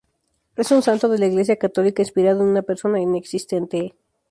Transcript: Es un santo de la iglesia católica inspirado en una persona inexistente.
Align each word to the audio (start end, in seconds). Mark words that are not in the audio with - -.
Es 0.55 0.71
un 0.71 0.81
santo 0.81 1.09
de 1.09 1.19
la 1.19 1.27
iglesia 1.27 1.57
católica 1.57 2.01
inspirado 2.01 2.41
en 2.41 2.47
una 2.47 2.63
persona 2.63 2.99
inexistente. 2.99 3.93